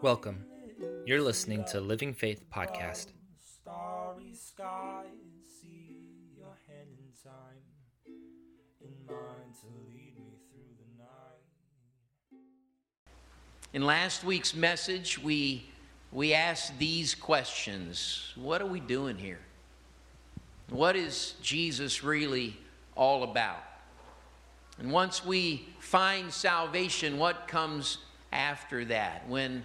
[0.00, 0.44] Welcome.
[1.04, 3.08] You're listening to Living Faith Podcast.
[3.40, 5.06] Starry skies,
[5.60, 5.96] see
[6.36, 7.58] your hand in time,
[8.80, 12.38] in mine to lead me through the night.
[13.72, 15.68] In last week's message, we,
[16.12, 19.40] we asked these questions What are we doing here?
[20.70, 22.56] What is Jesus really
[22.94, 23.64] all about?
[24.78, 27.98] And once we find salvation, what comes
[28.34, 29.26] after that?
[29.28, 29.64] When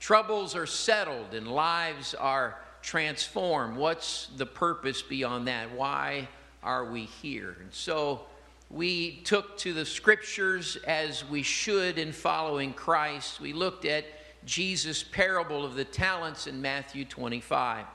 [0.00, 5.72] troubles are settled and lives are transformed, what's the purpose beyond that?
[5.72, 6.28] Why
[6.62, 7.56] are we here?
[7.60, 8.22] And so
[8.70, 13.40] we took to the scriptures as we should in following Christ.
[13.40, 14.04] We looked at
[14.44, 17.86] Jesus' parable of the talents in Matthew 25.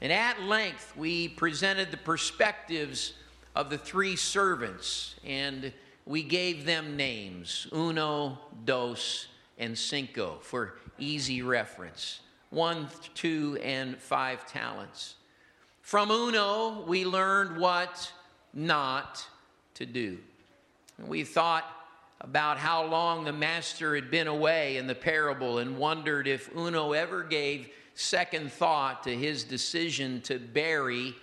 [0.00, 3.14] And at length, we presented the perspectives
[3.54, 5.72] of the three servants, and
[6.06, 9.26] we gave them names uno, dos,
[9.58, 15.16] and cinco for easy reference one, two, and five talents.
[15.82, 18.12] From Uno, we learned what
[18.54, 19.26] not
[19.74, 20.18] to do.
[20.98, 21.64] We thought
[22.20, 26.92] about how long the master had been away in the parable and wondered if Uno
[26.92, 31.14] ever gave second thought to his decision to bury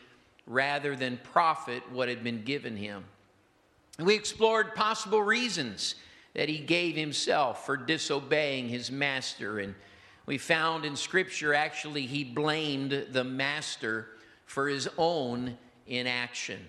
[0.45, 3.03] rather than profit what had been given him.
[3.99, 5.95] We explored possible reasons
[6.33, 9.59] that he gave himself for disobeying his master.
[9.59, 9.75] And
[10.25, 14.07] we found in Scripture actually he blamed the master
[14.45, 16.59] for his own inaction.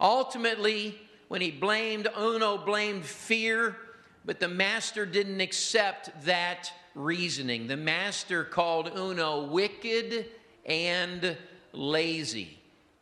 [0.00, 3.76] Ultimately, when he blamed, Uno blamed fear,
[4.24, 7.68] but the master didn't accept that reasoning.
[7.68, 10.26] The master called Uno wicked
[10.64, 11.36] and
[11.72, 12.58] lazy.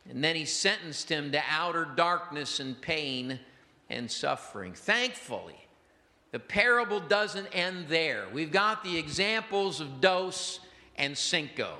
[0.07, 3.39] And then he sentenced him to outer darkness and pain
[3.89, 4.73] and suffering.
[4.73, 5.55] Thankfully,
[6.31, 8.25] the parable doesn't end there.
[8.33, 10.59] We've got the examples of dos
[10.97, 11.77] and cinco.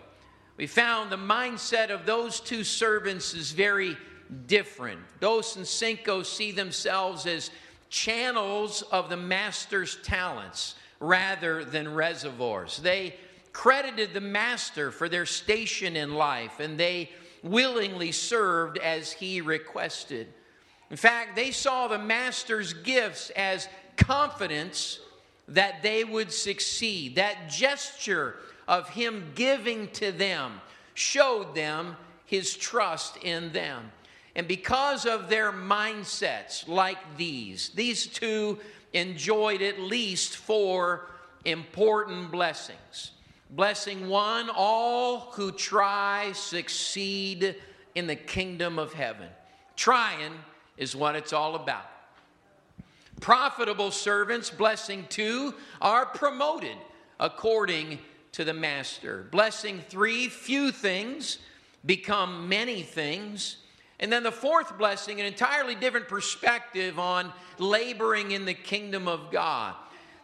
[0.58, 3.98] We found the mindset of those two servants is very
[4.48, 5.02] different.
[5.20, 7.52] Dos and cinco see themselves as
[7.89, 12.77] channels of the master's talents rather than reservoirs.
[12.77, 13.15] They
[13.52, 17.10] credited the master for their station in life and they
[17.44, 20.27] willingly served as he requested.
[20.89, 24.99] In fact, they saw the master's gifts as confidence
[25.47, 27.15] that they would succeed.
[27.15, 28.35] That gesture
[28.67, 30.61] of him giving to them
[30.93, 33.91] showed them his trust in them.
[34.35, 38.59] And because of their mindsets like these, these two
[38.93, 41.07] enjoyed at least four
[41.45, 43.11] important blessings.
[43.52, 47.55] Blessing one, all who try succeed
[47.93, 49.29] in the kingdom of heaven.
[49.75, 50.33] Trying
[50.77, 51.86] is what it's all about.
[53.21, 56.77] Profitable servants, blessing two, are promoted
[57.19, 57.99] according
[58.33, 59.27] to the master.
[59.31, 61.39] Blessing three, few things
[61.85, 63.58] become many things.
[63.99, 69.31] And then the fourth blessing, an entirely different perspective on laboring in the kingdom of
[69.31, 69.75] God.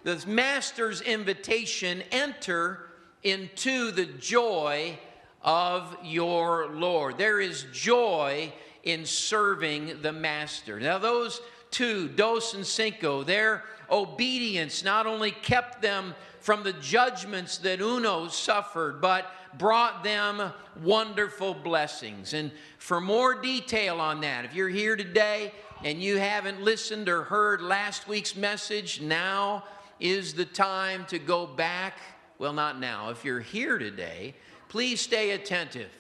[0.04, 2.90] The master's invitation enter
[3.24, 4.98] into the joy
[5.42, 7.18] of your Lord.
[7.18, 8.52] There is joy
[8.84, 10.80] in serving the master.
[10.80, 17.58] Now, those two, dos and cinco, their obedience not only kept them from the judgments
[17.60, 22.34] that Uno suffered, but brought them wonderful blessings.
[22.34, 25.54] And for more detail on that, if you're here today
[25.84, 29.64] and you haven't listened or heard last week's message, now
[30.00, 31.98] is the time to go back.
[32.40, 33.10] Well, not now.
[33.10, 34.36] If you're here today,
[34.68, 35.92] please stay attentive.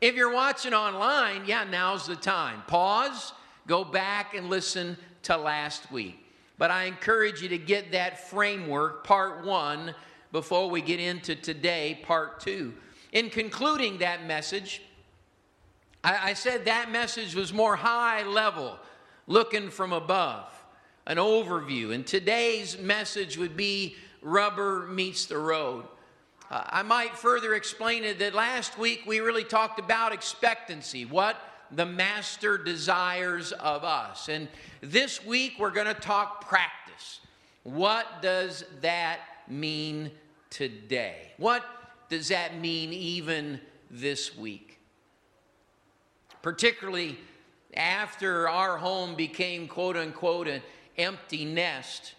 [0.00, 2.62] If you're watching online, yeah, now's the time.
[2.66, 3.32] Pause
[3.66, 6.18] Go back and listen to last week.
[6.58, 9.94] But I encourage you to get that framework, part one,
[10.32, 12.74] before we get into today, part two.
[13.12, 14.82] In concluding that message,
[16.04, 18.78] I, I said that message was more high level,
[19.26, 20.48] looking from above,
[21.06, 21.92] an overview.
[21.92, 25.84] And today's message would be rubber meets the road.
[26.50, 31.04] Uh, I might further explain it that last week we really talked about expectancy.
[31.04, 31.36] What
[31.70, 34.28] the Master desires of us.
[34.28, 34.48] And
[34.80, 37.20] this week we're going to talk practice.
[37.64, 40.10] What does that mean
[40.50, 41.32] today?
[41.38, 41.64] What
[42.08, 43.60] does that mean even
[43.90, 44.78] this week?
[46.42, 47.18] Particularly
[47.74, 50.62] after our home became, quote unquote, an
[50.96, 52.14] empty nest.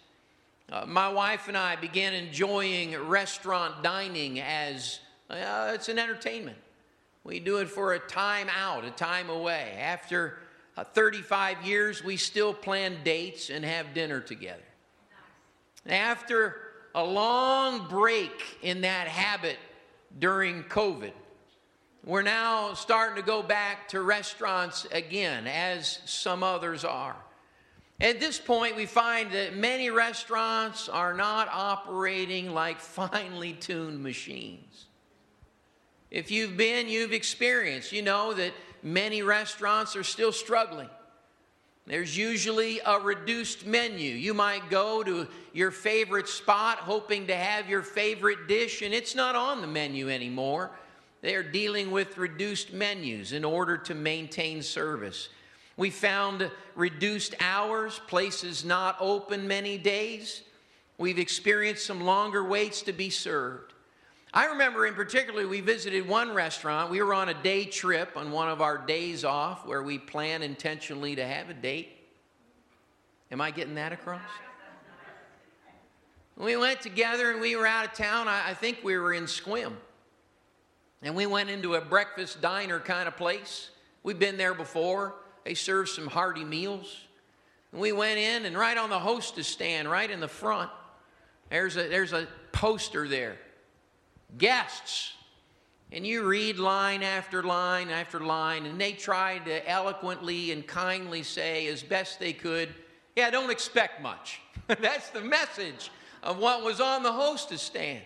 [0.70, 5.00] Uh, my wife and I began enjoying restaurant dining as
[5.30, 6.58] uh, it's an entertainment.
[7.24, 9.78] We do it for a time out, a time away.
[9.80, 10.38] After
[10.76, 14.62] uh, 35 years, we still plan dates and have dinner together.
[15.86, 16.56] After
[16.94, 19.56] a long break in that habit
[20.18, 21.12] during COVID,
[22.04, 27.16] we're now starting to go back to restaurants again, as some others are.
[28.00, 34.86] At this point, we find that many restaurants are not operating like finely tuned machines.
[36.10, 38.52] If you've been, you've experienced, you know that
[38.82, 40.88] many restaurants are still struggling.
[41.86, 44.10] There's usually a reduced menu.
[44.10, 49.14] You might go to your favorite spot hoping to have your favorite dish, and it's
[49.14, 50.70] not on the menu anymore.
[51.22, 55.30] They're dealing with reduced menus in order to maintain service.
[55.78, 60.42] We found reduced hours, places not open many days.
[60.98, 63.74] We've experienced some longer waits to be served.
[64.34, 66.90] I remember in particular, we visited one restaurant.
[66.90, 70.42] We were on a day trip on one of our days off where we plan
[70.42, 71.90] intentionally to have a date.
[73.30, 74.20] Am I getting that across?
[76.36, 78.26] We went together and we were out of town.
[78.26, 79.74] I, think we were in Sequim.
[81.02, 83.70] And we went into a breakfast diner kind of place.
[84.02, 85.14] We've been there before.
[85.48, 86.94] They serve some hearty meals.
[87.72, 90.70] And we went in, and right on the hostess stand, right in the front,
[91.48, 93.38] there's a, there's a poster there
[94.36, 95.14] guests.
[95.90, 101.22] And you read line after line after line, and they tried to eloquently and kindly
[101.22, 102.74] say, as best they could,
[103.16, 104.42] yeah, don't expect much.
[104.66, 105.90] That's the message
[106.22, 108.02] of what was on the hostess stand.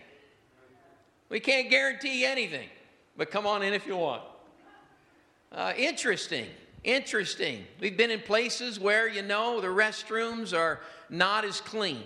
[1.27, 2.69] We can't guarantee anything,
[3.17, 4.23] but come on in if you want.
[5.51, 6.47] Uh, interesting.
[6.83, 7.65] Interesting.
[7.79, 12.03] We've been in places where, you know, the restrooms are not as clean,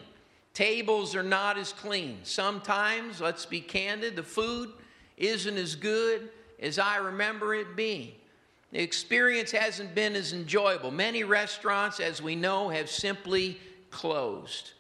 [0.54, 2.20] tables are not as clean.
[2.24, 4.70] Sometimes, let's be candid, the food
[5.18, 6.30] isn't as good
[6.60, 8.12] as I remember it being.
[8.72, 10.92] The experience hasn't been as enjoyable.
[10.92, 13.58] Many restaurants, as we know, have simply
[13.90, 14.74] closed.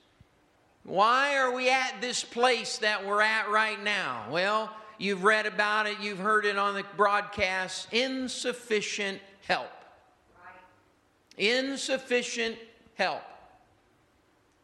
[0.83, 4.25] Why are we at this place that we're at right now?
[4.29, 9.69] Well, you've read about it, you've heard it on the broadcast insufficient help
[11.37, 12.57] insufficient
[12.95, 13.23] help.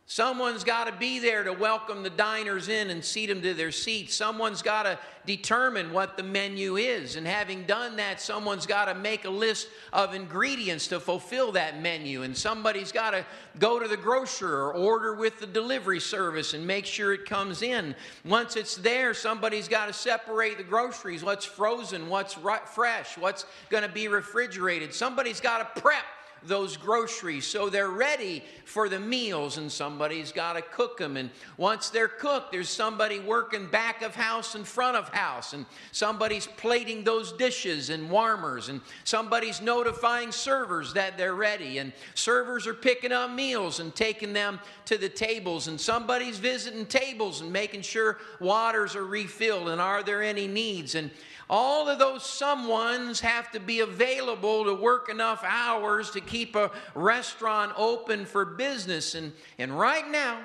[0.06, 3.72] Someone's got to be there to welcome the diners in and seat them to their
[3.72, 4.14] seats.
[4.14, 7.16] Someone's got to determine what the menu is.
[7.16, 11.82] And having done that, someone's got to make a list of ingredients to fulfill that
[11.82, 12.24] menu.
[12.24, 13.26] And somebody's got to
[13.60, 17.62] go to the grocer or order with the delivery service and make sure it comes
[17.62, 17.96] in.
[18.26, 22.36] Once it's there, somebody's got to separate the groceries what's frozen, what's
[22.66, 24.94] fresh, what's going to be refrigerated.
[24.94, 26.04] Somebody's got to prep
[26.46, 27.46] those groceries.
[27.46, 32.08] So they're ready for the meals and somebody's got to cook them and once they're
[32.08, 35.54] cooked there's somebody working back of house and front of house.
[35.54, 38.70] And somebody's plating those dishes and warmers.
[38.70, 41.80] And somebody's notifying servers that they're ready.
[41.80, 45.68] And servers are picking up meals and taking them to the tables.
[45.68, 50.96] And somebody's visiting tables and making sure waters are refilled and are there any needs.
[50.96, 51.12] And
[51.50, 56.72] all of those someones have to be available to work enough hours to keep a
[56.96, 59.14] restaurant open for business.
[59.14, 60.40] And, and right now,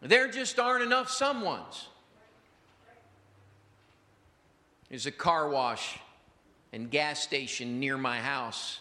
[0.00, 1.84] there just aren't enough someones.
[4.88, 5.98] There's a car wash
[6.72, 8.80] and gas station near my house.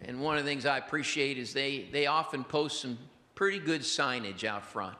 [0.00, 2.98] And one of the things I appreciate is they, they often post some
[3.34, 4.96] pretty good signage out front.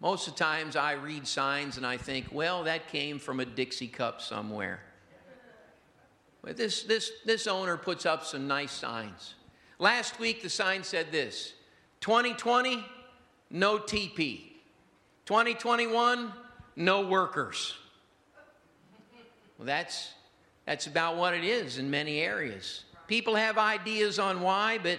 [0.00, 3.44] Most of the times I read signs and I think, well, that came from a
[3.44, 4.80] Dixie cup somewhere.
[6.44, 9.34] This, this, this owner puts up some nice signs.
[9.78, 11.54] Last week, the sign said this
[12.00, 12.84] 2020,
[13.50, 14.42] no TP.
[15.26, 16.32] 2021,
[16.76, 17.74] no workers.
[19.58, 20.12] Well, that's,
[20.66, 22.84] that's about what it is in many areas.
[23.06, 24.98] People have ideas on why, but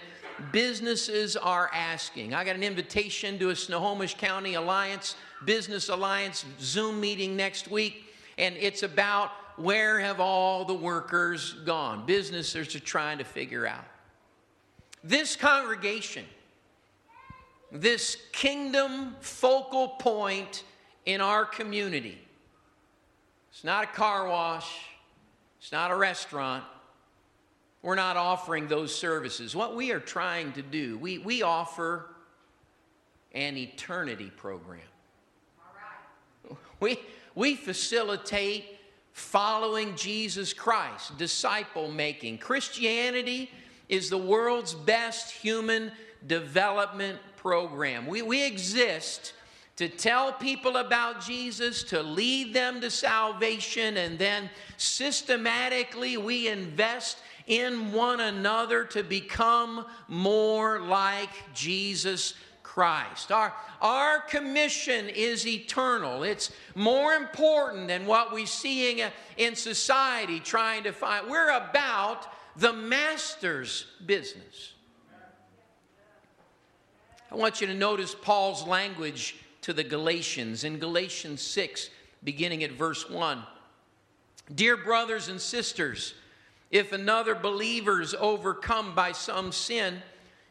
[0.52, 2.34] businesses are asking.
[2.34, 8.14] I got an invitation to a Snohomish County Alliance, Business Alliance Zoom meeting next week,
[8.38, 9.32] and it's about
[9.64, 12.06] where have all the workers gone?
[12.06, 13.86] Businesses are trying to figure out.
[15.04, 16.26] This congregation,
[17.72, 20.64] this kingdom focal point
[21.06, 22.20] in our community,
[23.52, 24.72] it's not a car wash,
[25.60, 26.64] it's not a restaurant,
[27.82, 29.56] we're not offering those services.
[29.56, 32.06] What we are trying to do, we, we offer
[33.34, 34.82] an eternity program.
[36.80, 37.00] We,
[37.36, 38.71] we facilitate
[39.14, 42.38] following Jesus Christ, disciple making.
[42.38, 43.50] Christianity
[43.90, 45.92] is the world's best human
[46.28, 48.08] development program.
[48.08, 49.34] We, we exist
[49.78, 57.18] to tell people about Jesus, to lead them to salvation, and then systematically we invest
[57.48, 62.36] in one another to become more like Jesus
[62.72, 63.34] Christ.
[63.34, 66.24] Our, our commission is eternal.
[66.24, 69.02] It's more important than what we're seeing
[69.36, 71.30] in society trying to find.
[71.30, 74.72] We're about the master's business.
[77.30, 81.90] I want you to notice Paul's language to the Galatians in Galatians 6,
[82.24, 83.44] beginning at verse 1.
[84.56, 86.14] Dear brothers and sisters,
[86.70, 90.02] if another believer is overcome by some sin,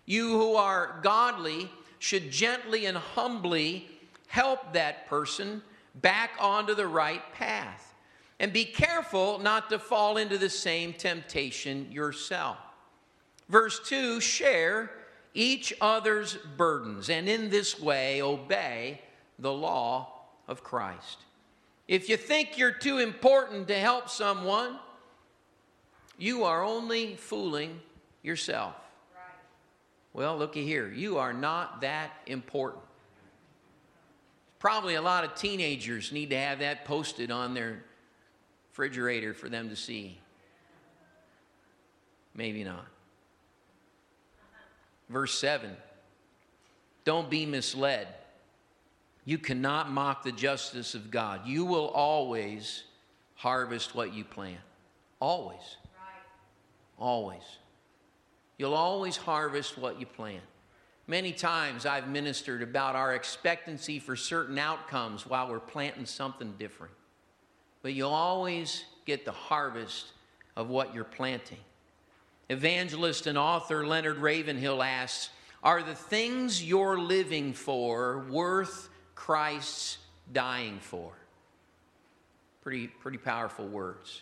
[0.05, 3.88] you who are godly should gently and humbly
[4.26, 5.62] help that person
[5.97, 7.95] back onto the right path.
[8.40, 12.57] And be careful not to fall into the same temptation yourself.
[13.49, 14.90] Verse 2 share
[15.35, 19.02] each other's burdens, and in this way obey
[19.38, 21.19] the law of Christ.
[21.87, 24.78] If you think you're too important to help someone,
[26.19, 27.80] you are only fooling
[28.23, 28.75] yourself.
[30.12, 30.88] Well, looky here.
[30.88, 32.83] You are not that important.
[34.59, 37.83] Probably a lot of teenagers need to have that posted on their
[38.71, 40.19] refrigerator for them to see.
[42.35, 42.87] Maybe not.
[45.09, 45.76] Verse 7
[47.05, 48.09] Don't be misled.
[49.25, 51.47] You cannot mock the justice of God.
[51.47, 52.85] You will always
[53.35, 54.61] harvest what you plant.
[55.21, 55.76] Always.
[56.99, 57.43] Always.
[58.61, 60.43] You'll always harvest what you plant.
[61.07, 66.93] Many times I've ministered about our expectancy for certain outcomes while we're planting something different.
[67.81, 70.12] But you'll always get the harvest
[70.57, 71.57] of what you're planting.
[72.50, 75.31] Evangelist and author Leonard Ravenhill asks
[75.62, 79.97] Are the things you're living for worth Christ's
[80.35, 81.12] dying for?
[82.61, 84.21] Pretty, pretty powerful words.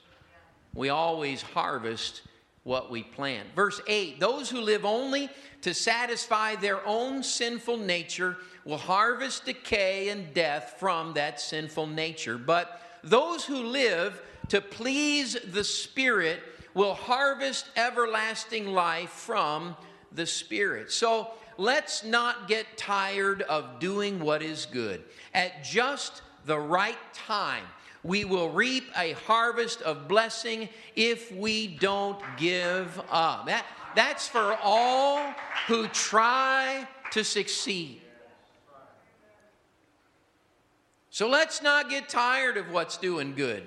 [0.75, 2.23] We always harvest
[2.69, 3.49] what we plant.
[3.57, 5.31] Verse 8 Those who live only
[5.63, 12.37] to satisfy their own sinful nature will harvest decay and death from that sinful nature.
[12.37, 16.41] But those who live to please the Spirit
[16.75, 19.75] will harvest everlasting life from
[20.13, 20.93] the Spirit.
[20.93, 25.03] So let's not get tired of doing what is good.
[25.33, 27.65] At just the right time,
[28.03, 33.47] we will reap a harvest of blessing if we don't give up.
[33.47, 33.65] That,
[33.95, 35.35] that's for all
[35.67, 38.01] who try to succeed.
[41.11, 43.65] So let's not get tired of what's doing good.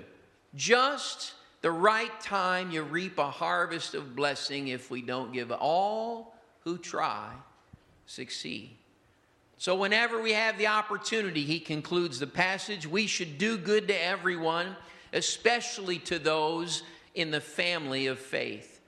[0.54, 5.58] Just the right time, you reap a harvest of blessing if we don't give up.
[5.60, 7.32] All who try
[8.06, 8.76] succeed.
[9.62, 14.04] So, whenever we have the opportunity, he concludes the passage, we should do good to
[14.04, 14.74] everyone,
[15.12, 16.82] especially to those
[17.14, 18.80] in the family of faith.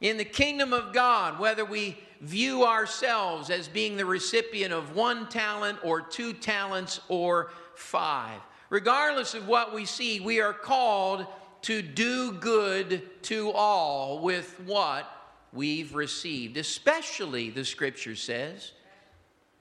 [0.00, 5.28] In the kingdom of God, whether we view ourselves as being the recipient of one
[5.28, 11.28] talent or two talents or five, regardless of what we see, we are called
[11.62, 15.08] to do good to all with what
[15.52, 18.72] we've received, especially, the scripture says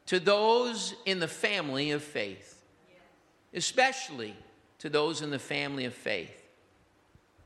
[0.07, 2.61] to those in the family of faith,
[3.53, 4.35] especially
[4.79, 6.33] to those in the family of faith.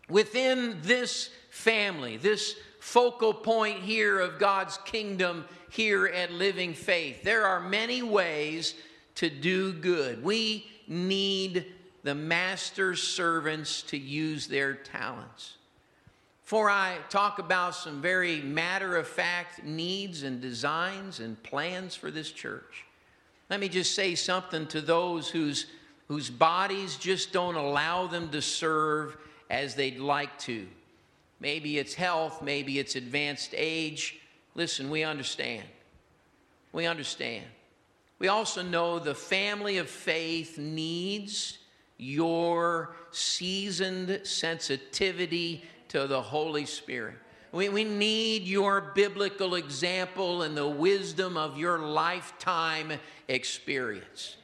[0.09, 7.45] Within this family, this focal point here of God's kingdom here at Living Faith, there
[7.45, 8.75] are many ways
[9.15, 10.23] to do good.
[10.23, 11.65] We need
[12.03, 15.57] the master's servants to use their talents.
[16.51, 22.11] Before I talk about some very matter of fact needs and designs and plans for
[22.11, 22.83] this church,
[23.49, 25.67] let me just say something to those whose,
[26.09, 29.15] whose bodies just don't allow them to serve
[29.49, 30.67] as they'd like to.
[31.39, 34.19] Maybe it's health, maybe it's advanced age.
[34.53, 35.63] Listen, we understand.
[36.73, 37.45] We understand.
[38.19, 41.59] We also know the family of faith needs
[41.97, 47.15] your seasoned sensitivity to the Holy Spirit.
[47.51, 52.93] We, we need your biblical example and the wisdom of your lifetime
[53.27, 54.37] experience.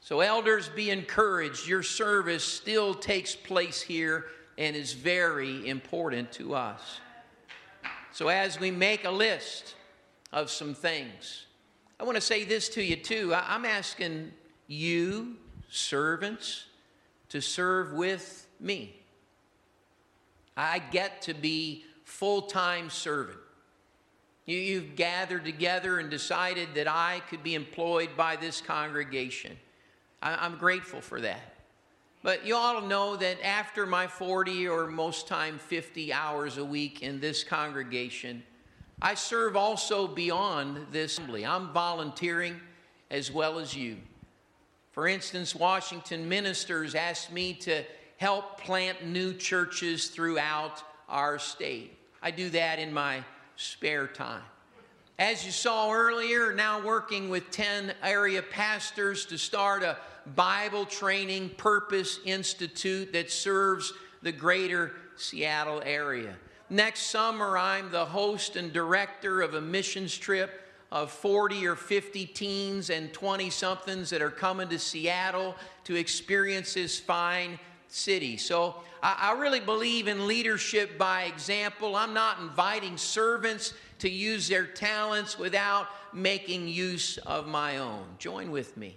[0.00, 1.68] So, elders, be encouraged.
[1.68, 4.26] Your service still takes place here
[4.56, 7.00] and is very important to us.
[8.12, 9.74] So, as we make a list
[10.32, 11.44] of some things,
[12.00, 13.34] I want to say this to you too.
[13.34, 14.32] I'm asking
[14.68, 15.36] you,
[15.68, 16.64] servants,
[17.28, 18.96] to serve with me.
[20.56, 23.38] I get to be full time servant.
[24.46, 29.56] You, you've gathered together and decided that I could be employed by this congregation.
[30.22, 31.54] I, I'm grateful for that.
[32.22, 37.02] But you all know that after my 40 or most time 50 hours a week
[37.02, 38.42] in this congregation,
[39.00, 41.44] I serve also beyond this assembly.
[41.44, 42.60] I'm volunteering
[43.10, 43.98] as well as you.
[44.92, 47.84] For instance, Washington ministers asked me to
[48.16, 51.96] help plant new churches throughout our state.
[52.22, 53.22] I do that in my
[53.56, 54.42] spare time.
[55.18, 59.96] As you saw earlier, now working with 10 area pastors to start a
[60.34, 63.92] Bible Training Purpose Institute that serves
[64.22, 66.36] the greater Seattle area.
[66.68, 72.26] Next summer, I'm the host and director of a missions trip of 40 or 50
[72.26, 75.54] teens and 20 somethings that are coming to Seattle
[75.84, 77.58] to experience this fine
[77.88, 78.36] city.
[78.36, 81.96] So I, I, really believe in leadership by example.
[81.96, 88.04] I'm not inviting servants to use their talents without making use of my own.
[88.18, 88.96] Join with me.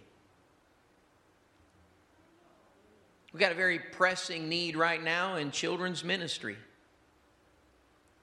[3.31, 6.57] We've got a very pressing need right now in children's ministry.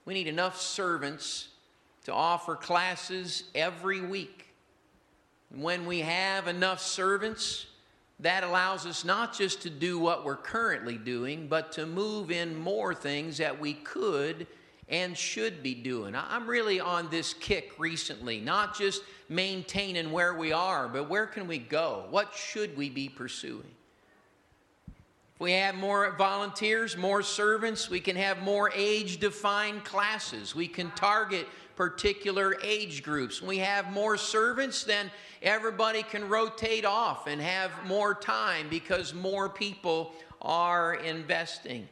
[0.05, 1.49] We need enough servants
[2.05, 4.47] to offer classes every week.
[5.51, 7.67] And when we have enough servants,
[8.19, 12.55] that allows us not just to do what we're currently doing, but to move in
[12.55, 14.47] more things that we could
[14.89, 16.15] and should be doing.
[16.15, 21.47] I'm really on this kick recently, not just maintaining where we are, but where can
[21.47, 22.05] we go?
[22.09, 23.69] What should we be pursuing?
[25.35, 30.55] If we have more volunteers, more servants, we can have more age defined classes.
[30.55, 31.47] We can target
[31.77, 33.41] particular age groups.
[33.41, 35.09] We have more servants, then
[35.41, 41.87] everybody can rotate off and have more time because more people are investing.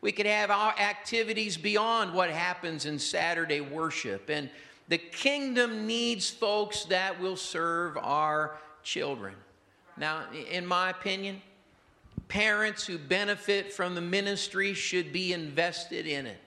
[0.00, 4.30] We could have our activities beyond what happens in Saturday worship.
[4.30, 4.48] And
[4.88, 9.34] the kingdom needs folks that will serve our children.
[9.96, 11.42] Now, in my opinion,
[12.28, 16.38] parents who benefit from the ministry should be invested in it.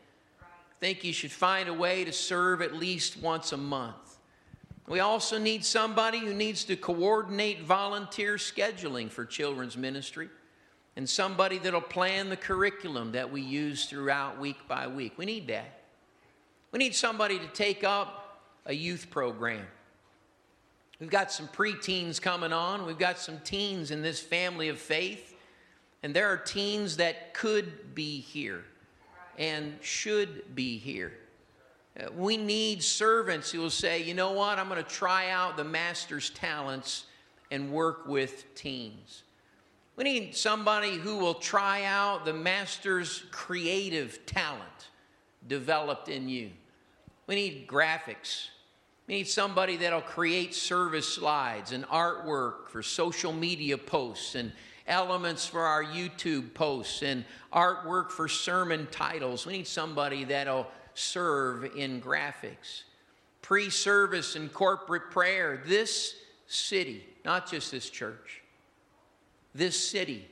[0.79, 4.17] Think you should find a way to serve at least once a month.
[4.87, 10.29] We also need somebody who needs to coordinate volunteer scheduling for children's ministry
[10.95, 15.13] and somebody that'll plan the curriculum that we use throughout week by week.
[15.17, 15.81] We need that.
[16.71, 19.65] We need somebody to take up a youth program.
[20.99, 22.85] We've got some preteens coming on.
[22.85, 25.35] We've got some teens in this family of faith.
[26.03, 28.63] And there are teens that could be here
[29.39, 31.13] and should be here.
[31.99, 35.57] Uh, we need servants who will say, you know what, I'm going to try out
[35.57, 37.05] the master's talents
[37.49, 39.23] and work with teens.
[39.95, 44.89] We need somebody who will try out the master's creative talent
[45.47, 46.51] developed in you.
[47.27, 48.47] We need graphics.
[49.07, 54.51] We need somebody that'll create service slides and artwork for social media posts and
[54.89, 57.23] elements for our YouTube posts and
[57.53, 59.45] artwork for sermon titles.
[59.45, 62.83] We need somebody that'll serve in graphics.
[63.41, 65.63] Pre service and corporate prayer.
[65.65, 66.15] This
[66.47, 68.41] city, not just this church,
[69.55, 70.27] this city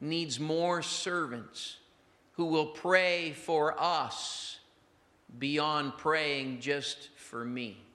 [0.00, 1.78] needs more servants
[2.32, 4.58] who will pray for us
[5.38, 7.85] beyond praying just for me.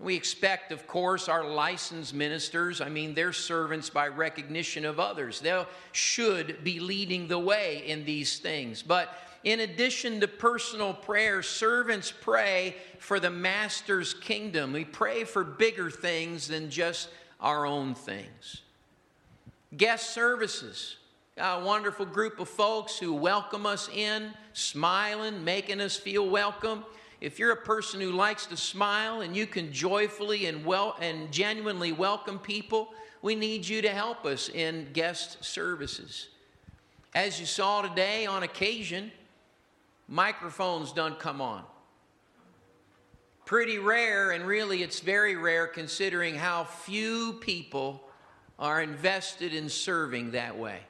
[0.00, 5.40] We expect, of course, our licensed ministers, I mean, they're servants by recognition of others.
[5.40, 8.80] They should be leading the way in these things.
[8.80, 14.72] But in addition to personal prayer, servants pray for the master's kingdom.
[14.72, 17.08] We pray for bigger things than just
[17.40, 18.62] our own things.
[19.76, 20.96] Guest services.
[21.36, 26.84] A wonderful group of folks who welcome us in, smiling, making us feel welcome
[27.20, 31.32] if you're a person who likes to smile and you can joyfully and well and
[31.32, 32.90] genuinely welcome people,
[33.22, 36.28] we need you to help us in guest services.
[37.14, 39.10] As you saw today, on occasion,
[40.06, 41.64] microphones don't come on.
[43.44, 48.08] Pretty rare, and really it's very rare considering how few people
[48.58, 50.80] are invested in serving that way.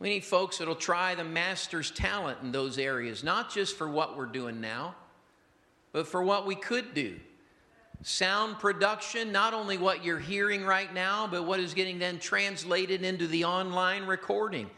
[0.00, 4.16] We need folks that'll try the master's talent in those areas, not just for what
[4.16, 4.94] we're doing now,
[5.92, 7.18] but for what we could do.
[8.02, 13.02] Sound production, not only what you're hearing right now, but what is getting then translated
[13.02, 14.70] into the online recording.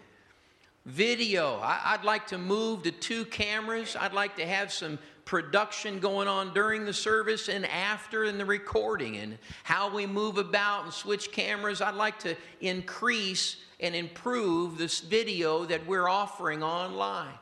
[0.87, 3.94] Video, I, would like to move to two cameras.
[4.00, 4.98] I'd like to have some
[5.31, 10.38] production going on during the service and after in the recording and how we move
[10.38, 11.81] about and switch cameras.
[11.81, 17.33] I'd like to increase and improve this video that we're offering online.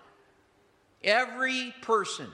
[1.03, 2.27] Every person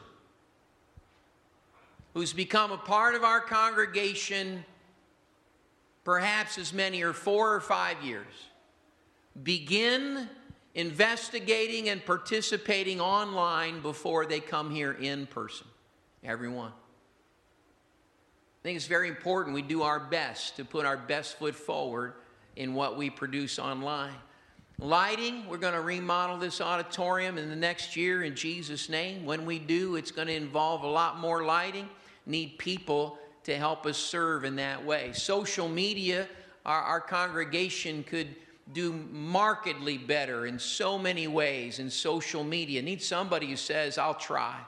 [2.14, 4.64] who's become a part of our congregation,
[6.02, 8.26] perhaps as many or four or five years,
[9.40, 10.28] begin
[10.74, 15.66] investigating and participating online before they come here in person.
[16.22, 16.72] Everyone.
[16.72, 22.14] I think it's very important we do our best to put our best foot forward
[22.56, 24.14] in what we produce online.
[24.78, 29.24] Lighting, we're going to remodel this auditorium in the next year in Jesus' name.
[29.24, 31.88] When we do, it's going to involve a lot more lighting,
[32.26, 35.12] need people to help us serve in that way.
[35.12, 36.26] Social media,
[36.66, 38.34] our, our congregation could
[38.72, 42.80] do markedly better in so many ways in social media.
[42.80, 44.58] Need somebody who says, I'll try.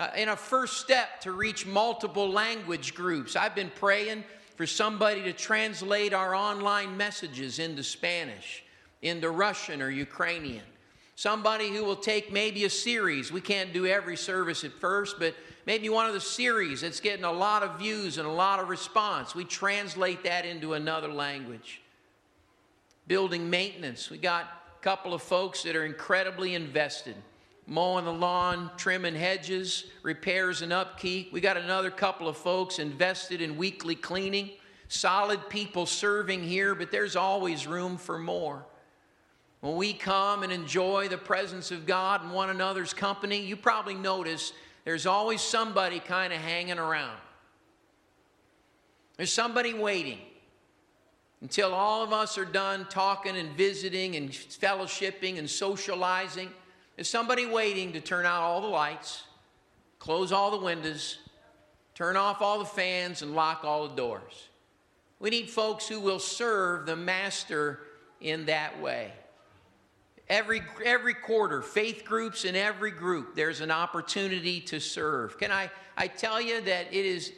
[0.00, 4.24] Uh, in a first step to reach multiple language groups, I've been praying
[4.56, 8.64] for somebody to translate our online messages into Spanish,
[9.02, 10.64] into Russian or Ukrainian.
[11.14, 13.32] Somebody who will take maybe a series.
[13.32, 15.34] We can't do every service at first, but
[15.66, 18.68] maybe one of the series that's getting a lot of views and a lot of
[18.68, 19.34] response.
[19.34, 21.80] We translate that into another language
[23.08, 24.10] building maintenance.
[24.10, 24.44] We got
[24.78, 27.16] a couple of folks that are incredibly invested
[27.68, 31.32] mowing the lawn, trimming hedges, repairs and upkeep.
[31.32, 34.50] We got another couple of folks invested in weekly cleaning.
[34.88, 38.64] Solid people serving here, but there's always room for more.
[39.60, 43.94] When we come and enjoy the presence of God and one another's company, you probably
[43.94, 44.54] notice
[44.86, 47.18] there's always somebody kind of hanging around.
[49.18, 50.20] There's somebody waiting
[51.40, 56.50] until all of us are done talking and visiting and fellowshipping and socializing.
[56.96, 59.22] There's somebody waiting to turn out all the lights,
[59.98, 61.18] close all the windows,
[61.94, 64.48] turn off all the fans, and lock all the doors.
[65.20, 67.80] We need folks who will serve the master
[68.20, 69.12] in that way.
[70.28, 75.38] Every, every quarter, faith groups in every group, there's an opportunity to serve.
[75.38, 77.32] Can I, I tell you that it is,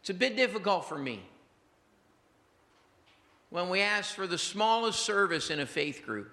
[0.00, 1.22] it's a bit difficult for me
[3.54, 6.28] when we ask for the smallest service in a faith group,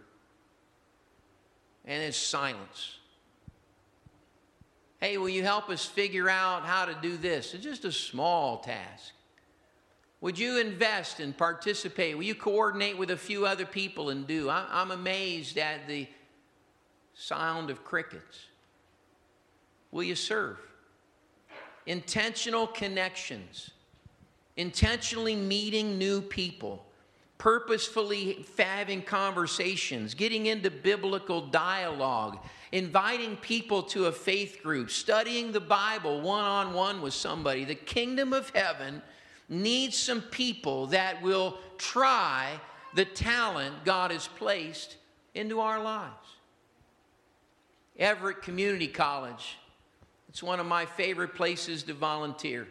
[1.86, 2.98] and it's silence.
[5.00, 7.54] Hey, will you help us figure out how to do this?
[7.54, 9.14] It's just a small task.
[10.22, 12.18] Would you invest and participate?
[12.18, 14.50] Will you coordinate with a few other people and do?
[14.50, 16.08] I'm amazed at the
[17.14, 18.48] sound of crickets.
[19.92, 20.58] Will you serve?
[21.86, 23.70] Intentional connections,
[24.58, 26.84] intentionally meeting new people
[27.41, 32.38] purposefully having conversations, getting into biblical dialogue,
[32.71, 37.65] inviting people to a faith group, studying the Bible one on one with somebody.
[37.65, 39.01] The kingdom of heaven
[39.49, 42.60] needs some people that will try
[42.93, 44.97] the talent God has placed
[45.34, 46.13] into our lives.
[47.97, 49.58] Everett Community College,
[50.30, 52.67] it's one of my favorite places to volunteer.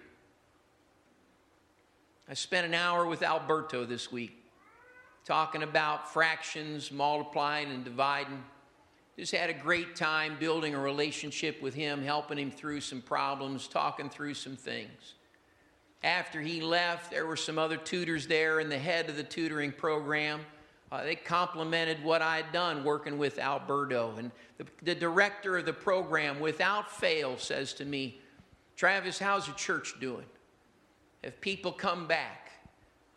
[2.28, 4.39] I spent an hour with Alberto this week
[5.30, 8.42] talking about fractions, multiplying and dividing.
[9.16, 13.68] Just had a great time building a relationship with him, helping him through some problems,
[13.68, 15.14] talking through some things.
[16.02, 19.70] After he left, there were some other tutors there, and the head of the tutoring
[19.70, 20.40] program.
[20.90, 24.14] Uh, they complimented what I had done working with Alberto.
[24.18, 28.20] And the, the director of the program, without fail, says to me,
[28.74, 30.26] Travis, how's the church doing?
[31.22, 32.39] Have people come back?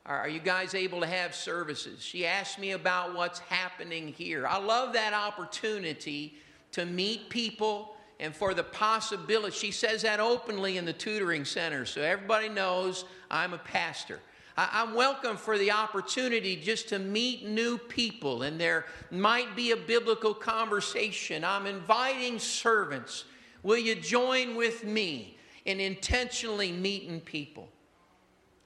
[0.06, 2.04] Are you guys able to have services?
[2.04, 4.46] She asked me about what's happening here.
[4.46, 6.36] I love that opportunity
[6.74, 9.56] to meet people and for the possibility.
[9.56, 14.20] She says that openly in the tutoring center, so everybody knows I'm a pastor.
[14.58, 19.78] I'm welcome for the opportunity just to meet new people, and there might be a
[19.78, 21.46] biblical conversation.
[21.46, 23.24] I'm inviting servants.
[23.64, 27.70] Will you join with me in intentionally meeting people?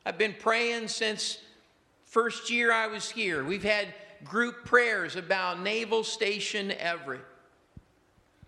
[0.08, 1.38] I've been praying since
[2.06, 3.44] first year I was here.
[3.44, 3.88] We've had
[4.24, 7.26] group prayers about Naval Station Everett.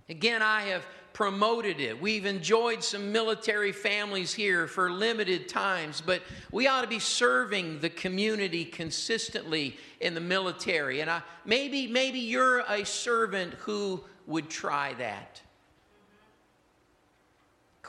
[0.07, 2.01] Again, I have promoted it.
[2.01, 7.81] We've enjoyed some military families here for limited times, but we ought to be serving
[7.81, 11.01] the community consistently in the military.
[11.01, 15.41] And I, maybe, maybe you're a servant who would try that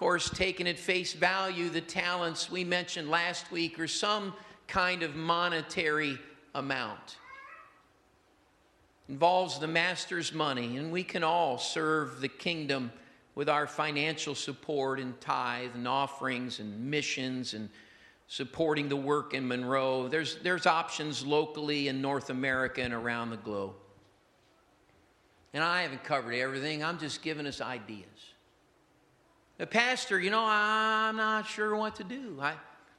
[0.00, 4.32] course, taken at face value, the talents we mentioned last week are some
[4.66, 6.18] kind of monetary
[6.54, 7.18] amount.
[9.10, 12.90] Involves the master's money, and we can all serve the kingdom
[13.34, 17.68] with our financial support and tithe and offerings and missions and
[18.26, 20.08] supporting the work in Monroe.
[20.08, 23.74] There's, there's options locally in North America and around the globe.
[25.52, 28.06] And I haven't covered everything, I'm just giving us ideas.
[29.66, 32.38] Pastor, you know, I'm not sure what to do.
[32.40, 32.54] I,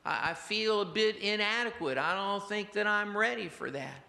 [0.06, 1.98] I feel a bit inadequate.
[1.98, 4.04] I don't think that I'm ready for that.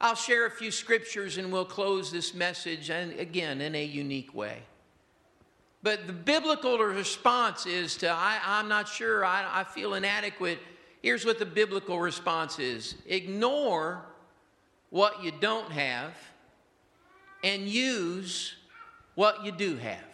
[0.00, 4.34] I'll share a few scriptures and we'll close this message, and again, in a unique
[4.34, 4.62] way.
[5.82, 10.58] But the biblical response is to, I, am not sure, I, I feel inadequate.
[11.02, 14.04] Here's what the biblical response is ignore
[14.90, 16.12] what you don't have
[17.42, 18.56] and use
[19.14, 20.09] what you do have.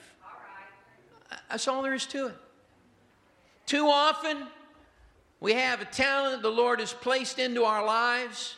[1.48, 2.36] That's all there is to it.
[3.66, 4.46] Too often,
[5.40, 8.56] we have a talent the Lord has placed into our lives,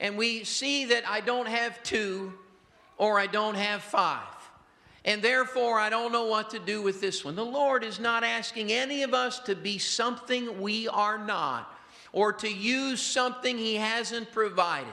[0.00, 2.32] and we see that I don't have two
[2.98, 4.22] or I don't have five.
[5.04, 7.36] And therefore, I don't know what to do with this one.
[7.36, 11.72] The Lord is not asking any of us to be something we are not
[12.12, 14.92] or to use something He hasn't provided.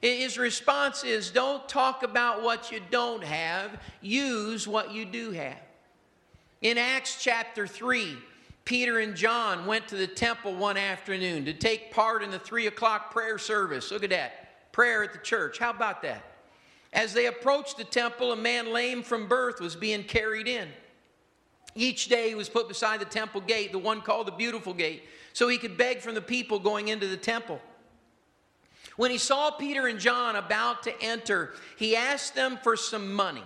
[0.00, 5.60] His response is don't talk about what you don't have, use what you do have.
[6.62, 8.16] In Acts chapter 3,
[8.64, 12.68] Peter and John went to the temple one afternoon to take part in the three
[12.68, 13.90] o'clock prayer service.
[13.90, 14.70] Look at that.
[14.70, 15.58] Prayer at the church.
[15.58, 16.24] How about that?
[16.92, 20.68] As they approached the temple, a man lame from birth was being carried in.
[21.74, 25.02] Each day he was put beside the temple gate, the one called the Beautiful Gate,
[25.32, 27.60] so he could beg from the people going into the temple.
[28.96, 33.42] When he saw Peter and John about to enter, he asked them for some money.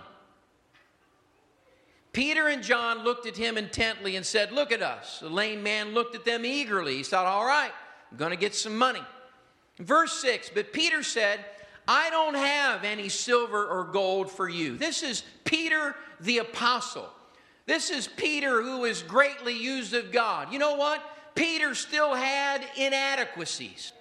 [2.17, 5.19] Peter and John looked at him intently and said, Look at us.
[5.19, 6.95] The lame man looked at them eagerly.
[6.95, 7.69] He thought, All right,
[8.11, 9.03] I'm going to get some money.
[9.77, 11.45] Verse 6 But Peter said,
[11.87, 14.79] I don't have any silver or gold for you.
[14.79, 17.07] This is Peter the apostle.
[17.67, 20.51] This is Peter who is greatly used of God.
[20.51, 21.03] You know what?
[21.35, 23.93] Peter still had inadequacies.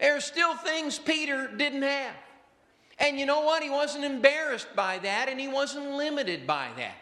[0.00, 2.16] There are still things Peter didn't have.
[2.98, 3.62] And you know what?
[3.62, 6.94] He wasn't embarrassed by that and he wasn't limited by that.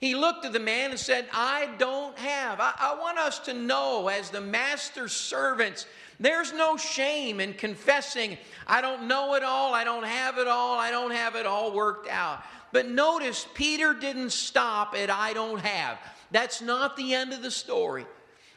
[0.00, 2.60] He looked at the man and said, I don't have.
[2.60, 5.86] I, I, want us to know, as the master's servants,
[6.20, 10.78] there's no shame in confessing, I don't know it all, I don't have it all,
[10.78, 12.42] I don't have it all worked out.
[12.72, 15.98] But notice, Peter didn't stop at I don't have.
[16.30, 18.04] That's not the end of the story.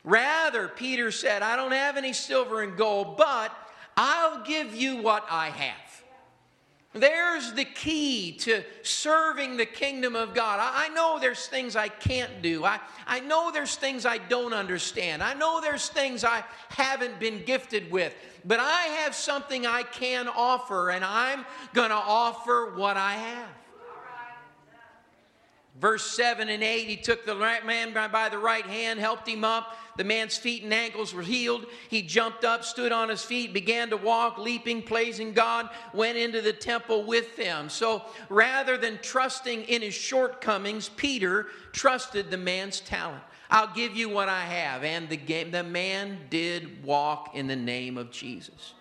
[0.03, 3.55] Rather, Peter said, I don't have any silver and gold, but
[3.95, 5.86] I'll give you what I have.
[6.93, 10.59] There's the key to serving the kingdom of God.
[10.61, 12.65] I, know there's things I can't do.
[12.65, 15.21] I, I know there's things I don't understand.
[15.21, 18.15] I know there's things I haven't been gifted with.
[18.45, 23.49] But I have something I can offer, and I'm going to offer what I have.
[25.79, 29.77] Verse 7 and 8, he took the man by the right hand, helped him up.
[29.95, 31.67] The man's feet and ankles were healed.
[31.89, 36.41] He jumped up, stood on his feet, began to walk, leaping, praising God, went into
[36.41, 37.69] the temple with them.
[37.69, 43.23] So rather than trusting in his shortcomings, Peter trusted the man's talent.
[43.49, 44.83] I'll give you what I have.
[44.83, 48.73] And the, game, the man did walk in the name of Jesus.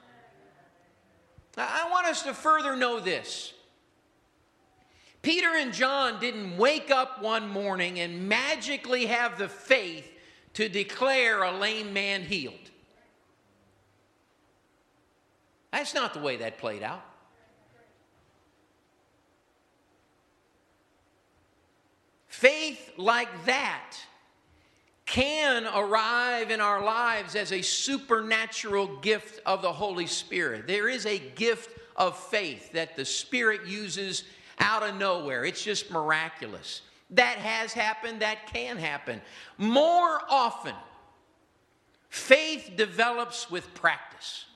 [1.58, 3.52] Now, I want us to further know this.
[5.26, 10.08] Peter and John didn't wake up one morning and magically have the faith
[10.52, 12.54] to declare a lame man healed.
[15.72, 17.04] That's not the way that played out.
[22.28, 23.96] Faith like that
[25.06, 30.68] can arrive in our lives as a supernatural gift of the Holy Spirit.
[30.68, 34.22] There is a gift of faith that the Spirit uses
[34.58, 35.44] out of nowhere.
[35.44, 36.82] It's just miraculous.
[37.10, 39.20] That has happened, that can happen.
[39.58, 40.74] More often,
[42.08, 44.46] faith develops with practice.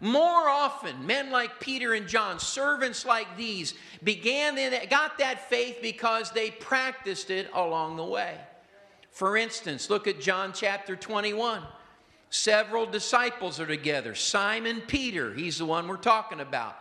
[0.00, 4.56] More often, men like Peter and John, servants like these, began,
[4.90, 8.36] got that faith because they practiced it along the way.
[9.10, 11.62] For instance, look at John chapter 21.
[12.28, 14.14] Several disciples are together.
[14.14, 16.76] Simon Peter, he's the one we're talking about.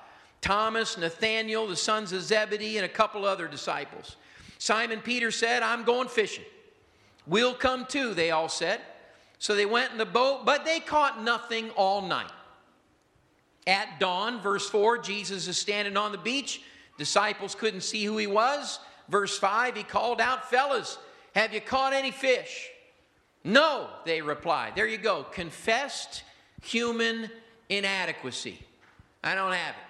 [0.45, 4.15] Thomas, Nathaniel, the sons of Zebedee, and a couple other disciples.
[4.59, 6.43] Simon Peter said, I'm going fishing.
[7.25, 8.79] We'll come too, they all said.
[9.39, 12.29] So they went in the boat, but they caught nothing all night.
[13.65, 16.61] At dawn, verse 4, Jesus is standing on the beach.
[16.99, 18.79] Disciples couldn't see who he was.
[19.09, 20.99] Verse 5, he called out, Fellas,
[21.33, 22.69] have you caught any fish?
[23.43, 24.73] No, they replied.
[24.75, 25.23] There you go.
[25.23, 26.21] Confessed
[26.61, 27.31] human
[27.67, 28.59] inadequacy.
[29.23, 29.84] I don't have it.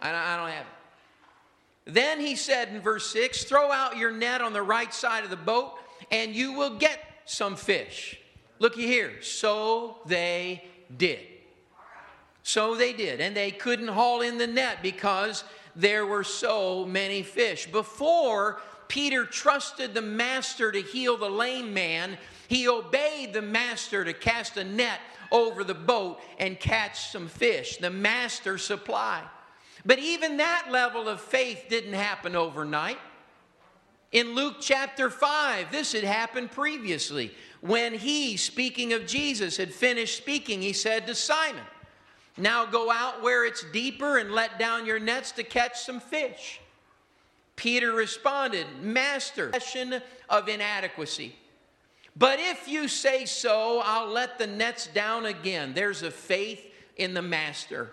[0.00, 1.92] I don't have it.
[1.92, 5.30] Then he said in verse 6 throw out your net on the right side of
[5.30, 5.74] the boat,
[6.10, 8.18] and you will get some fish.
[8.58, 9.22] Looky here.
[9.22, 10.64] So they
[10.96, 11.20] did.
[12.42, 13.20] So they did.
[13.20, 15.44] And they couldn't haul in the net because
[15.76, 17.66] there were so many fish.
[17.66, 24.12] Before Peter trusted the master to heal the lame man, he obeyed the master to
[24.12, 27.76] cast a net over the boat and catch some fish.
[27.76, 29.24] The master supplied.
[29.84, 32.98] But even that level of faith didn't happen overnight.
[34.12, 37.32] In Luke chapter 5, this had happened previously.
[37.60, 41.64] When he, speaking of Jesus, had finished speaking, he said to Simon,
[42.36, 46.60] Now go out where it's deeper and let down your nets to catch some fish.
[47.54, 51.36] Peter responded, Master, question of inadequacy.
[52.16, 55.72] But if you say so, I'll let the nets down again.
[55.74, 56.60] There's a faith
[56.96, 57.92] in the master.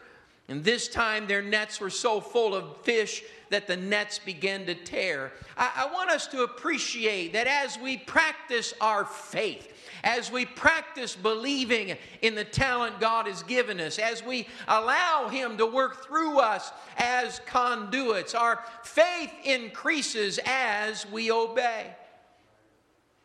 [0.49, 4.75] And this time their nets were so full of fish that the nets began to
[4.75, 5.33] tear.
[5.57, 11.15] I, I, want us to appreciate that as we practice our faith, as we practice
[11.15, 16.39] believing in the talent God has given us, as we allow Him to work through
[16.39, 21.93] us as conduits, our faith increases as we obey.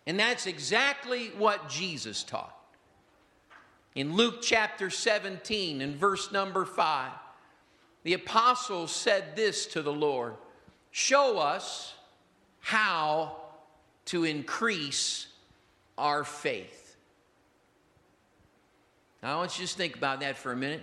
[0.06, 2.56] And that's exactly what Jesus taught.
[3.94, 7.12] In Luke chapter 17 and verse number 5,
[8.04, 10.34] the apostles said this to the Lord
[10.90, 11.94] Show us
[12.60, 13.36] how
[14.06, 15.26] to increase
[15.96, 16.96] our faith.
[19.22, 20.82] Now, I want you to just think about that for a minute.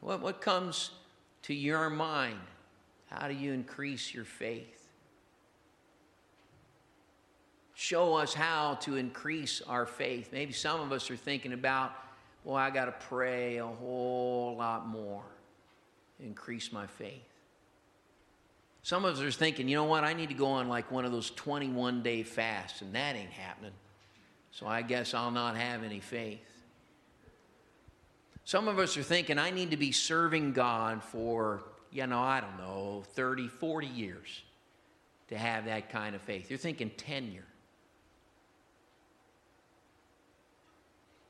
[0.00, 0.90] What, what comes
[1.42, 2.38] to your mind?
[3.06, 4.75] How do you increase your faith?
[7.78, 10.30] Show us how to increase our faith.
[10.32, 11.92] Maybe some of us are thinking about,
[12.42, 15.22] well, I got to pray a whole lot more,
[16.18, 17.20] increase my faith.
[18.82, 21.04] Some of us are thinking, you know what, I need to go on like one
[21.04, 23.72] of those 21 day fasts, and that ain't happening.
[24.52, 26.40] So I guess I'll not have any faith.
[28.44, 31.62] Some of us are thinking, I need to be serving God for,
[31.92, 34.44] you know, I don't know, 30, 40 years
[35.28, 36.48] to have that kind of faith.
[36.48, 37.44] You're thinking tenure.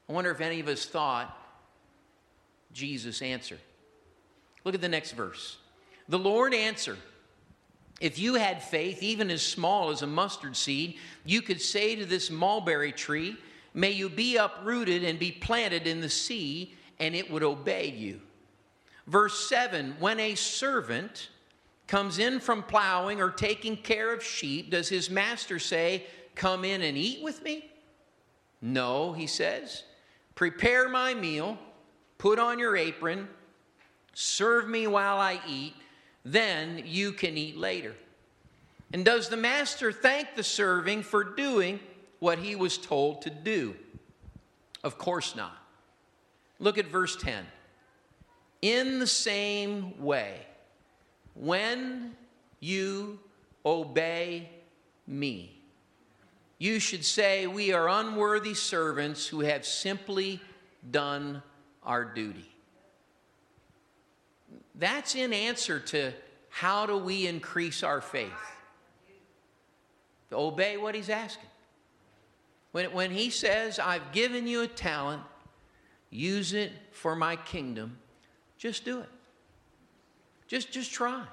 [0.09, 1.37] I wonder if any of us thought
[2.73, 3.59] Jesus answer.
[4.65, 5.59] Look at the next verse.
[6.09, 6.99] The Lord answered.
[8.01, 12.05] If you had faith, even as small as a mustard seed, you could say to
[12.05, 13.37] this mulberry tree,
[13.73, 18.21] May you be uprooted and be planted in the sea, and it would obey you.
[19.07, 21.31] Verse 7 When a servant
[21.87, 26.83] comes in from plowing or taking care of sheep, does his master say, Come in
[26.83, 27.71] and eat with me?
[28.61, 29.85] No, he says.
[30.37, 31.59] Prepare my meal,
[32.19, 33.27] put on your apron,
[34.15, 35.75] serve me while I eat
[36.27, 37.95] then you can eat later.
[38.93, 41.79] And does the master thank the serving for doing
[42.19, 43.77] what he was told to do?
[44.83, 45.57] Of course not.
[46.59, 47.47] Look at verse 10.
[48.63, 50.41] In the same way,
[51.35, 52.17] when
[52.59, 53.21] you
[53.65, 54.51] obey
[55.07, 55.56] me,
[56.59, 60.41] you should say, We are unworthy servants who have simply
[60.91, 61.43] done
[61.83, 62.49] our duty.
[64.75, 66.13] That's in answer to
[66.51, 68.31] how do we increase our faith?
[70.31, 71.49] To obey what he's asking.
[72.73, 75.23] When, when he says, I've given you a talent,
[76.11, 77.99] use it for my kingdom,
[78.59, 79.09] just do it.
[80.47, 81.25] Just, just try.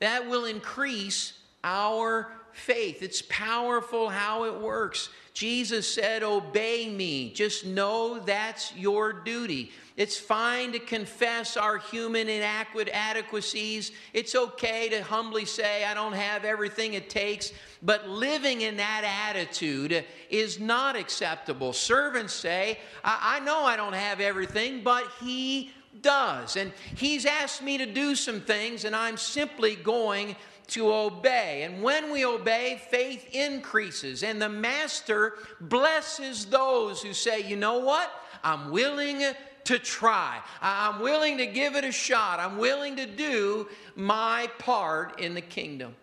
[0.00, 3.02] That will increase our faith.
[3.02, 5.10] It's powerful how it works.
[5.32, 7.32] Jesus said, Obey me.
[7.32, 9.70] Just know that's your duty.
[9.96, 13.92] It's fine to confess our human inadequacies.
[14.12, 17.52] It's okay to humbly say, I don't have everything it takes.
[17.82, 21.72] But living in that attitude is not acceptable.
[21.72, 25.70] Servants say, I, I know I don't have everything, but He
[26.02, 26.56] does.
[26.56, 30.36] And He's asked me to do some things, and I'm simply going
[30.70, 31.62] to obey.
[31.62, 34.22] And when we obey, faith increases.
[34.22, 38.10] And the Master blesses those who say, you know what?
[38.42, 39.22] I'm willing
[39.64, 40.40] to try.
[40.60, 42.40] I'm willing to give it a shot.
[42.40, 45.94] I'm willing to do my part in the kingdom.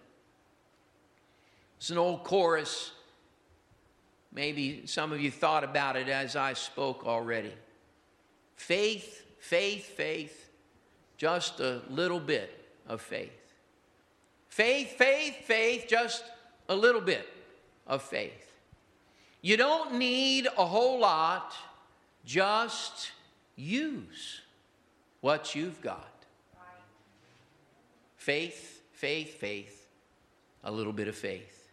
[1.77, 2.91] It's an old chorus.
[4.31, 7.53] Maybe some of you thought about it as I spoke already.
[8.55, 10.49] Faith, faith, faith,
[11.17, 13.46] just a little bit of faith.
[14.57, 16.23] Faith, faith, faith, just
[16.67, 17.29] a little bit
[17.85, 18.51] of faith.
[19.43, 21.53] You don't need a whole lot,
[22.25, 23.11] just
[23.55, 24.41] use
[25.21, 26.11] what you've got.
[28.15, 29.85] Faith, faith, faith,
[30.63, 31.69] a little bit of faith.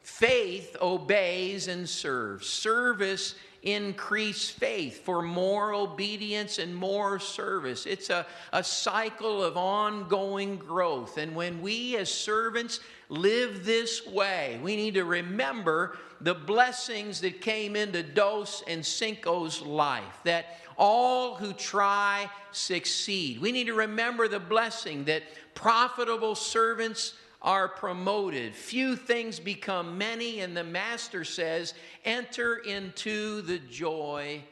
[0.00, 2.48] Faith obeys and serves.
[2.48, 3.34] Service
[3.66, 7.84] increased faith, for more obedience and more service.
[7.84, 11.18] It's a, a cycle of ongoing growth.
[11.18, 17.40] And when we as servants live this way, we need to remember the blessings that
[17.40, 23.40] came into Dos and Cinco's life, that all who try succeed.
[23.40, 27.14] We need to remember the blessing that profitable servants
[27.46, 28.54] are promoted.
[28.56, 31.74] Few things become many, and the Master says,
[32.04, 34.42] Enter into the joy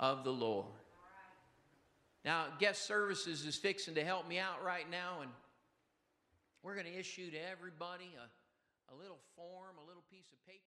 [0.00, 0.66] of the Lord.
[2.24, 5.30] Now, guest services is fixing to help me out right now, and
[6.62, 10.60] we're going to issue to everybody a, a little form, a little piece of paper.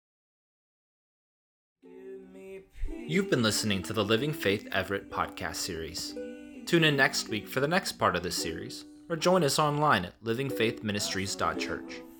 [3.08, 6.14] You've been listening to the Living Faith Everett podcast series.
[6.64, 10.06] Tune in next week for the next part of this series or join us online
[10.06, 12.11] at livingfaithministries.church.